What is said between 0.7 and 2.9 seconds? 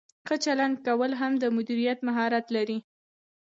کول هم د مدیر مهارت دی.